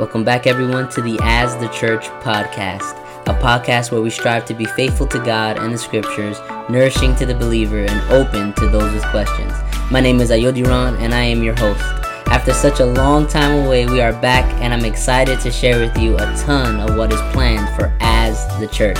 [0.00, 2.96] Welcome back, everyone, to the As the Church podcast,
[3.28, 7.26] a podcast where we strive to be faithful to God and the scriptures, nourishing to
[7.26, 9.52] the believer, and open to those with questions.
[9.90, 11.84] My name is Ayodiran, and I am your host.
[12.28, 15.94] After such a long time away, we are back, and I'm excited to share with
[15.98, 18.96] you a ton of what is planned for As the Church.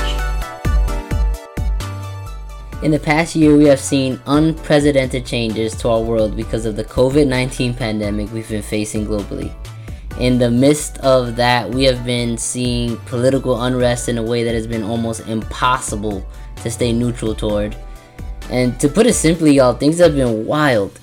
[2.84, 6.84] In the past year, we have seen unprecedented changes to our world because of the
[6.84, 9.50] COVID 19 pandemic we've been facing globally
[10.18, 14.54] in the midst of that, we have been seeing political unrest in a way that
[14.54, 17.76] has been almost impossible to stay neutral toward.
[18.50, 20.98] And to put it simply, y'all, things have been wild.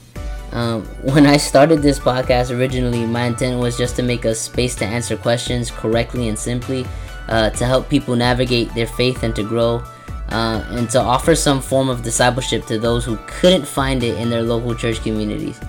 [0.51, 4.75] Um, when I started this podcast originally, my intent was just to make a space
[4.75, 6.85] to answer questions correctly and simply,
[7.27, 9.83] uh, to help people navigate their faith and to grow,
[10.29, 14.29] uh, and to offer some form of discipleship to those who couldn't find it in
[14.29, 15.59] their local church communities.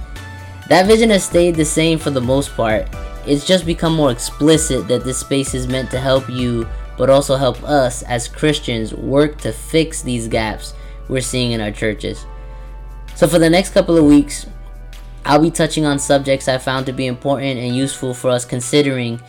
[0.69, 2.89] That vision has stayed the same for the most part,
[3.29, 6.67] it's just become more explicit that this space is meant to help you,
[6.97, 10.75] but also help us as Christians work to fix these gaps
[11.09, 12.27] we're seeing in our churches.
[13.15, 14.47] So, for the next couple of weeks,
[15.25, 19.21] I'll be touching on subjects I found to be important and useful for us considering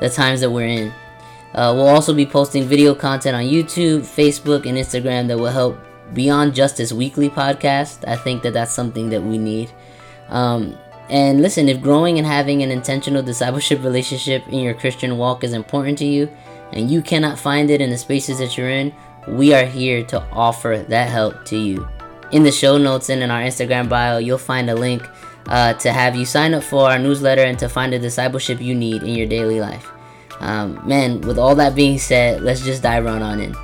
[0.00, 0.92] the times that we're in.
[1.54, 5.78] Uh, we'll also be posting video content on YouTube, Facebook, and Instagram that will help
[6.14, 8.06] beyond Justice weekly podcast.
[8.06, 9.72] I think that that's something that we need.
[10.28, 10.76] Um,
[11.08, 15.52] and listen, if growing and having an intentional discipleship relationship in your Christian walk is
[15.52, 16.30] important to you,
[16.72, 18.92] and you cannot find it in the spaces that you're in,
[19.26, 21.88] we are here to offer that help to you.
[22.30, 25.02] In the show notes and in our Instagram bio, you'll find a link
[25.46, 28.74] uh, to have you sign up for our newsletter and to find the discipleship you
[28.74, 29.90] need in your daily life.
[30.40, 33.54] Um, man, with all that being said, let's just dive right on in.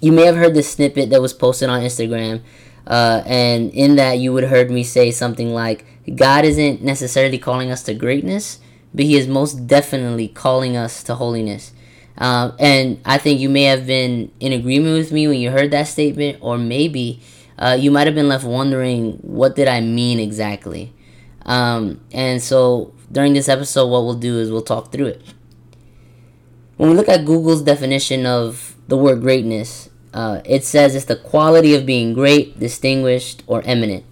[0.00, 2.42] You may have heard the snippet that was posted on Instagram,
[2.86, 7.38] uh, and in that you would have heard me say something like, God isn't necessarily
[7.38, 8.58] calling us to greatness,
[8.92, 11.72] but He is most definitely calling us to holiness.
[12.16, 15.70] Um, and I think you may have been in agreement with me when you heard
[15.72, 17.20] that statement, or maybe
[17.58, 20.92] uh, you might have been left wondering, what did I mean exactly?
[21.46, 25.22] Um, and so during this episode, what we'll do is we'll talk through it.
[26.76, 31.16] When we look at Google's definition of the word greatness, uh, it says it's the
[31.16, 34.04] quality of being great, distinguished, or eminent.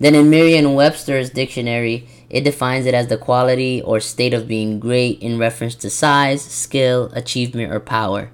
[0.00, 5.20] Then in Merriam-Webster's dictionary, it defines it as the quality or state of being great
[5.20, 8.30] in reference to size, skill, achievement, or power.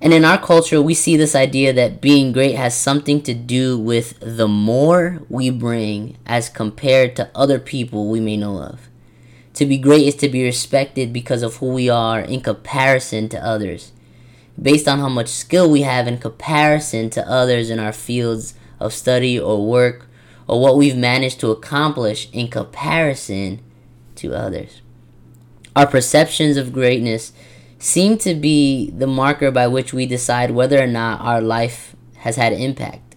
[0.00, 3.78] And in our culture, we see this idea that being great has something to do
[3.78, 8.88] with the more we bring as compared to other people we may know of.
[9.54, 13.44] To be great is to be respected because of who we are in comparison to
[13.44, 13.92] others,
[14.60, 18.92] based on how much skill we have in comparison to others in our fields of
[18.92, 20.08] study or work
[20.46, 23.60] or what we've managed to accomplish in comparison
[24.16, 24.82] to others.
[25.74, 27.32] Our perceptions of greatness
[27.78, 32.36] seem to be the marker by which we decide whether or not our life has
[32.36, 33.16] had impact.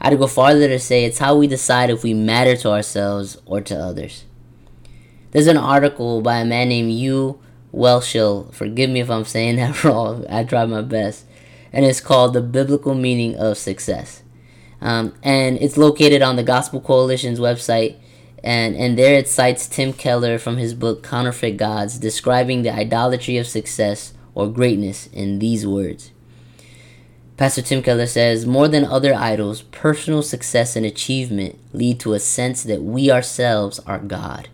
[0.00, 3.60] I'd go farther to say it's how we decide if we matter to ourselves or
[3.62, 4.24] to others.
[5.32, 7.38] There's an article by a man named Hugh
[7.72, 8.52] Whelchel.
[8.54, 10.24] Forgive me if I'm saying that wrong.
[10.28, 11.26] I tried my best.
[11.72, 14.22] And it's called The Biblical Meaning of Success.
[14.80, 17.96] Um, and it's located on the Gospel Coalition's website.
[18.42, 23.36] And, and there it cites Tim Keller from his book Counterfeit Gods, describing the idolatry
[23.36, 26.10] of success or greatness in these words.
[27.36, 32.20] Pastor Tim Keller says, More than other idols, personal success and achievement lead to a
[32.20, 34.48] sense that we ourselves are God.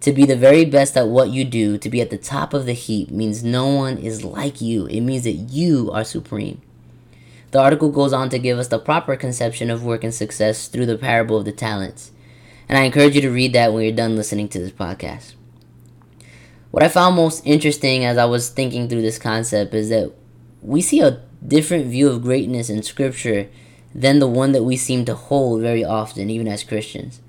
[0.00, 2.66] To be the very best at what you do, to be at the top of
[2.66, 4.86] the heap, means no one is like you.
[4.86, 6.60] It means that you are supreme.
[7.50, 10.86] The article goes on to give us the proper conception of work and success through
[10.86, 12.12] the parable of the talents.
[12.68, 15.34] And I encourage you to read that when you're done listening to this podcast.
[16.70, 20.12] What I found most interesting as I was thinking through this concept is that
[20.60, 23.48] we see a different view of greatness in Scripture
[23.94, 27.22] than the one that we seem to hold very often, even as Christians.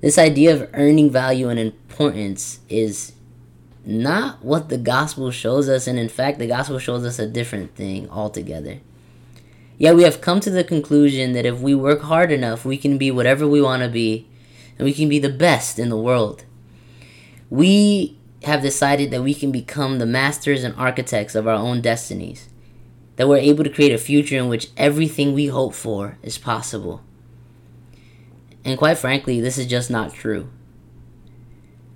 [0.00, 3.12] This idea of earning value and importance is
[3.84, 7.76] not what the gospel shows us, and in fact, the gospel shows us a different
[7.76, 8.80] thing altogether.
[9.80, 12.98] Yet we have come to the conclusion that if we work hard enough, we can
[12.98, 14.28] be whatever we want to be,
[14.76, 16.44] and we can be the best in the world.
[17.48, 22.50] We have decided that we can become the masters and architects of our own destinies,
[23.16, 27.02] that we're able to create a future in which everything we hope for is possible.
[28.62, 30.50] And quite frankly, this is just not true.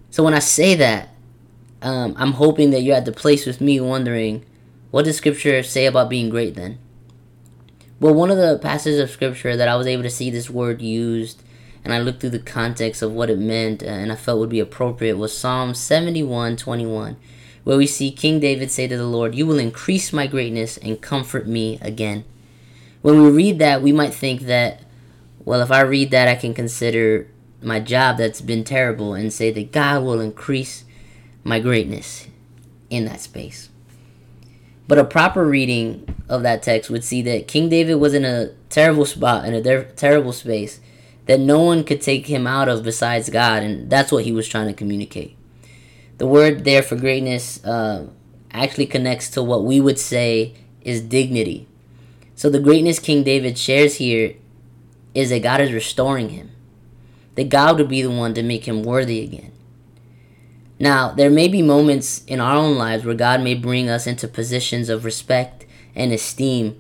[0.09, 1.11] So when I say that,
[1.83, 4.47] um, I'm hoping that you're at the place with me wondering,
[4.91, 6.79] what does Scripture say about being great then?
[8.05, 10.83] Well, one of the passages of scripture that I was able to see this word
[10.83, 11.43] used
[11.83, 14.51] and I looked through the context of what it meant uh, and I felt would
[14.51, 17.17] be appropriate was Psalm 71 21,
[17.65, 21.01] where we see King David say to the Lord, You will increase my greatness and
[21.01, 22.27] comfort me again.
[23.01, 24.83] When we read that, we might think that,
[25.43, 27.31] well, if I read that, I can consider
[27.63, 30.85] my job that's been terrible and say that God will increase
[31.43, 32.27] my greatness
[32.91, 33.71] in that space.
[34.87, 38.49] But a proper reading of that text would see that King David was in a
[38.69, 40.81] terrible spot, in a ter- terrible space
[41.27, 44.47] that no one could take him out of besides God, and that's what he was
[44.47, 45.37] trying to communicate.
[46.19, 48.09] The word there for greatness uh,
[48.53, 51.67] actually connects to what we would say is dignity.
[52.35, 54.35] So the greatness King David shares here
[55.15, 56.51] is that God is restoring him,
[57.37, 59.53] that God would be the one to make him worthy again.
[60.85, 64.29] Now, there may be moments in our own lives where God may bring us into
[64.29, 65.65] positions of respect
[65.95, 66.79] and esteem,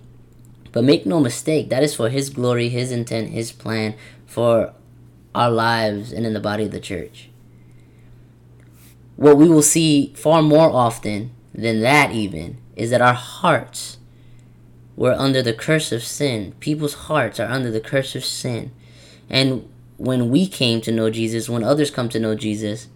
[0.72, 3.94] but make no mistake, that is for His glory, His intent, His plan
[4.26, 4.74] for
[5.34, 7.30] our lives and in the body of the church.
[9.16, 13.96] What we will see far more often than that, even, is that our hearts
[14.96, 16.52] were under the curse of sin.
[16.60, 18.70] People's hearts are under the curse of sin.
[19.30, 19.66] And
[19.96, 22.88] when we came to know Jesus, when others come to know Jesus,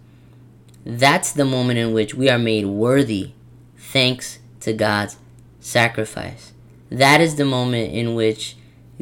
[0.85, 3.33] that's the moment in which we are made worthy
[3.77, 5.17] thanks to God's
[5.59, 6.53] sacrifice.
[6.89, 8.55] That is the moment in which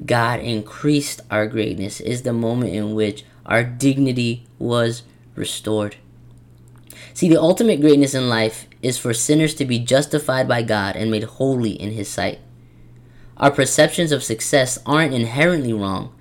[0.06, 5.04] God increased our greatness, is the moment in which our dignity was
[5.36, 5.96] restored.
[7.14, 11.10] See, the ultimate greatness in life is for sinners to be justified by God and
[11.10, 12.40] made holy in His sight.
[13.38, 16.14] Our perceptions of success aren't inherently wrong,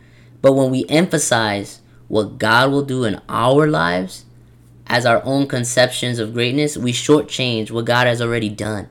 [0.42, 4.25] but when we emphasize what God will do in our lives,
[4.86, 8.88] as our own conceptions of greatness, we shortchange what God has already done.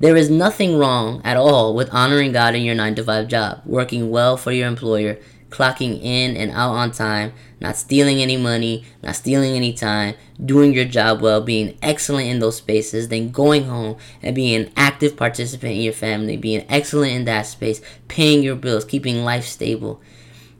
[0.00, 3.60] There is nothing wrong at all with honoring God in your 9 to 5 job,
[3.66, 5.18] working well for your employer,
[5.50, 10.72] clocking in and out on time, not stealing any money, not stealing any time, doing
[10.72, 15.16] your job well, being excellent in those spaces, then going home and being an active
[15.16, 20.00] participant in your family, being excellent in that space, paying your bills, keeping life stable.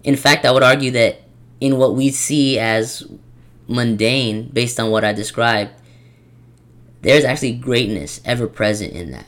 [0.04, 1.22] In fact, I would argue that
[1.60, 3.06] in what we see as
[3.70, 5.70] mundane based on what I described,
[7.02, 9.26] there's actually greatness ever present in that.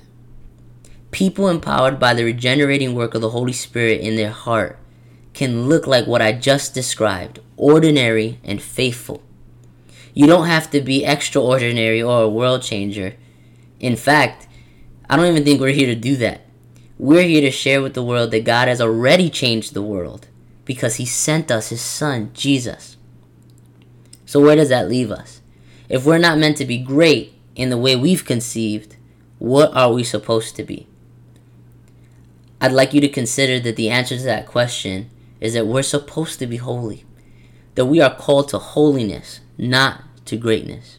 [1.10, 4.78] People empowered by the regenerating work of the Holy Spirit in their heart
[5.32, 9.22] can look like what I just described ordinary and faithful.
[10.14, 13.14] You don't have to be extraordinary or a world changer.
[13.80, 14.46] In fact,
[15.08, 16.42] I don't even think we're here to do that.
[16.98, 20.28] We're here to share with the world that God has already changed the world
[20.64, 22.96] because He sent us His Son, Jesus.
[24.32, 25.42] So, where does that leave us?
[25.90, 28.96] If we're not meant to be great in the way we've conceived,
[29.38, 30.86] what are we supposed to be?
[32.58, 36.38] I'd like you to consider that the answer to that question is that we're supposed
[36.38, 37.04] to be holy,
[37.74, 40.98] that we are called to holiness, not to greatness.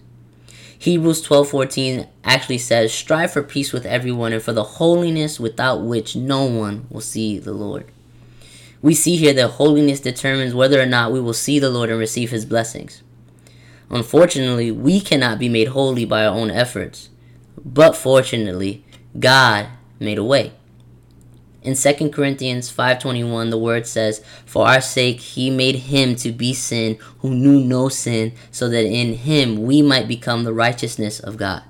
[0.77, 6.15] Hebrews 12:14 actually says, "Strive for peace with everyone and for the holiness without which
[6.15, 7.85] no one will see the Lord."
[8.83, 11.97] We see here that holiness determines whether or not we will see the Lord and
[11.97, 13.01] receive his blessings.
[13.89, 17.09] Unfortunately, we cannot be made holy by our own efforts.
[17.63, 18.83] But fortunately,
[19.19, 19.67] God
[19.99, 20.53] made a way.
[21.61, 26.53] In 2 Corinthians 5:21 the word says, "For our sake he made him to be
[26.53, 31.37] sin who knew no sin, so that in him we might become the righteousness of
[31.37, 31.61] God."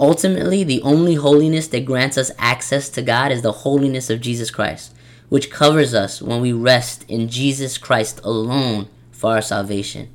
[0.00, 4.50] Ultimately, the only holiness that grants us access to God is the holiness of Jesus
[4.50, 4.92] Christ,
[5.28, 10.08] which covers us when we rest in Jesus Christ alone for our salvation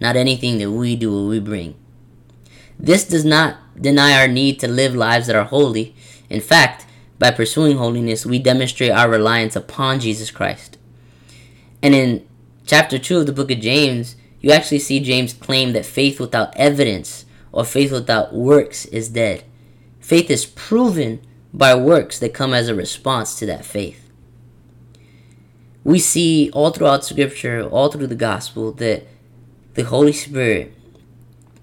[0.00, 1.74] not anything that we do or we bring.
[2.78, 5.94] This does not deny our need to live lives that are holy.
[6.28, 6.86] In fact,
[7.18, 10.78] by pursuing holiness, we demonstrate our reliance upon Jesus Christ.
[11.82, 12.26] And in
[12.66, 16.54] chapter 2 of the book of James, you actually see James claim that faith without
[16.56, 19.44] evidence or faith without works is dead.
[20.00, 21.20] Faith is proven
[21.52, 24.10] by works that come as a response to that faith.
[25.84, 29.06] We see all throughout Scripture, all through the gospel, that
[29.74, 30.72] the Holy Spirit,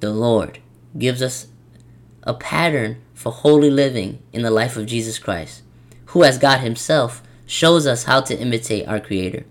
[0.01, 0.59] the Lord,
[0.97, 1.47] gives us
[2.23, 5.61] a pattern for holy living in the life of Jesus Christ,
[6.07, 9.45] who, as God Himself, shows us how to imitate our Creator.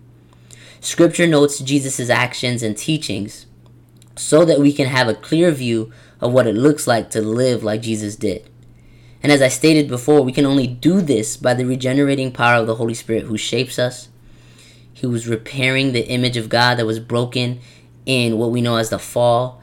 [0.81, 3.47] Scripture notes Jesus' actions and teachings
[4.17, 5.91] so that we can have a clear view
[6.21, 8.51] of what it looks like to live like Jesus did.
[9.23, 12.67] And as I stated before, we can only do this by the regenerating power of
[12.67, 14.09] the Holy Spirit who shapes us.
[14.93, 17.61] He was repairing the image of God that was broken
[18.07, 19.61] in what we know as the fall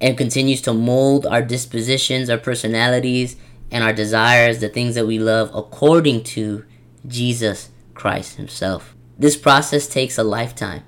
[0.00, 3.36] and continues to mold our dispositions, our personalities,
[3.70, 6.64] and our desires, the things that we love, according to
[7.06, 8.94] Jesus Christ Himself.
[9.18, 10.84] This process takes a lifetime,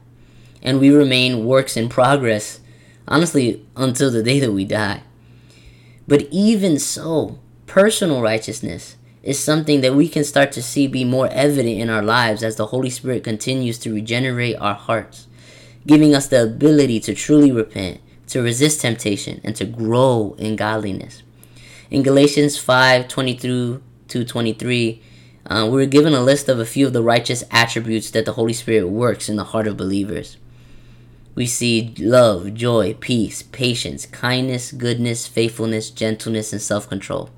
[0.62, 2.60] and we remain works in progress,
[3.08, 5.02] honestly, until the day that we die.
[6.06, 11.28] But even so, personal righteousness is something that we can start to see be more
[11.28, 15.26] evident in our lives as the Holy Spirit continues to regenerate our hearts,
[15.86, 21.22] giving us the ability to truly repent, to resist temptation, and to grow in godliness.
[21.90, 25.02] In Galatians 5 20 through to 23,
[25.46, 28.34] uh, we were given a list of a few of the righteous attributes that the
[28.34, 30.36] Holy Spirit works in the heart of believers.
[31.34, 37.30] We see love, joy, peace, patience, kindness, goodness, faithfulness, gentleness, and self control.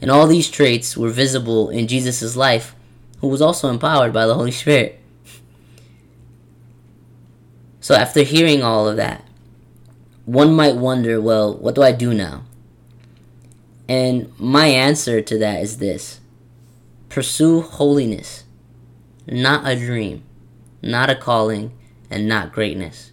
[0.00, 2.74] And all these traits were visible in Jesus' life,
[3.20, 4.99] who was also empowered by the Holy Spirit.
[7.80, 9.24] So, after hearing all of that,
[10.26, 12.42] one might wonder well, what do I do now?
[13.88, 16.20] And my answer to that is this
[17.08, 18.44] pursue holiness,
[19.26, 20.22] not a dream,
[20.82, 21.72] not a calling,
[22.08, 23.10] and not greatness.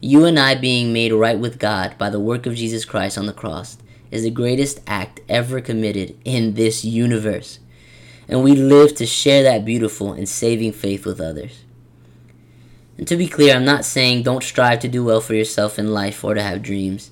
[0.00, 3.26] You and I being made right with God by the work of Jesus Christ on
[3.26, 3.78] the cross
[4.12, 7.58] is the greatest act ever committed in this universe.
[8.28, 11.64] And we live to share that beautiful and saving faith with others.
[12.98, 15.92] And to be clear, I'm not saying don't strive to do well for yourself in
[15.92, 17.10] life or to have dreams.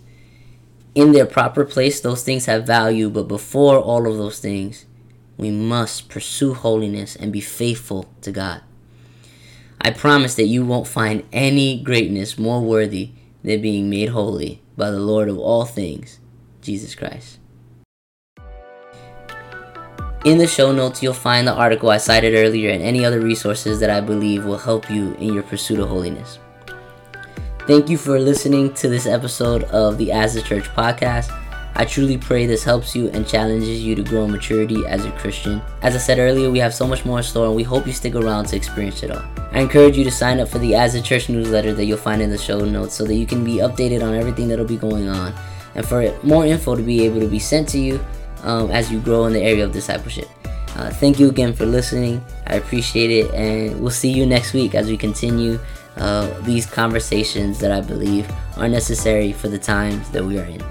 [0.94, 4.86] In their proper place, those things have value, but before all of those things,
[5.36, 8.62] we must pursue holiness and be faithful to God.
[9.80, 13.10] I promise that you won't find any greatness more worthy
[13.42, 16.20] than being made holy by the Lord of all things
[16.62, 17.38] Jesus Christ.
[20.24, 23.78] In the show notes, you'll find the article I cited earlier and any other resources
[23.80, 26.38] that I believe will help you in your pursuit of holiness.
[27.66, 31.30] Thank you for listening to this episode of the As the Church podcast.
[31.74, 35.10] I truly pray this helps you and challenges you to grow in maturity as a
[35.10, 35.60] Christian.
[35.82, 37.92] As I said earlier, we have so much more in store and we hope you
[37.92, 39.22] stick around to experience it all.
[39.52, 42.22] I encourage you to sign up for the As a Church newsletter that you'll find
[42.22, 45.06] in the show notes so that you can be updated on everything that'll be going
[45.06, 45.34] on
[45.74, 48.00] and for more info to be able to be sent to you
[48.44, 50.28] um, as you grow in the area of discipleship.
[50.76, 52.24] Uh, thank you again for listening.
[52.46, 55.58] I appreciate it, and we'll see you next week as we continue
[55.96, 60.62] uh, these conversations that I believe are necessary for the times that we are in.